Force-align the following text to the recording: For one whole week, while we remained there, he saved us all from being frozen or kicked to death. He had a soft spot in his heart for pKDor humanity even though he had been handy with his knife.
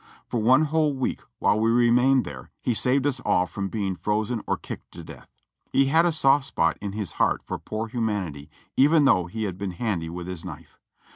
For 0.25 0.41
one 0.41 0.63
whole 0.63 0.95
week, 0.95 1.21
while 1.37 1.59
we 1.59 1.69
remained 1.69 2.25
there, 2.25 2.49
he 2.59 2.73
saved 2.73 3.05
us 3.05 3.19
all 3.19 3.45
from 3.45 3.69
being 3.69 3.95
frozen 3.95 4.41
or 4.47 4.57
kicked 4.57 4.91
to 4.93 5.03
death. 5.03 5.27
He 5.71 5.85
had 5.85 6.07
a 6.07 6.11
soft 6.11 6.45
spot 6.45 6.79
in 6.81 6.93
his 6.93 7.11
heart 7.21 7.43
for 7.45 7.59
pKDor 7.59 7.91
humanity 7.91 8.49
even 8.75 9.05
though 9.05 9.27
he 9.27 9.43
had 9.43 9.59
been 9.59 9.73
handy 9.73 10.09
with 10.09 10.25
his 10.25 10.43
knife. 10.43 10.79